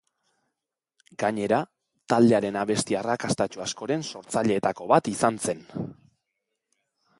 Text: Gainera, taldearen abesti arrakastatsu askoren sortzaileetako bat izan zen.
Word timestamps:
Gainera, 1.23 1.59
taldearen 2.13 2.57
abesti 2.63 2.97
arrakastatsu 3.03 3.63
askoren 3.67 4.07
sortzaileetako 4.15 4.91
bat 4.95 5.13
izan 5.15 5.41
zen. 5.49 5.65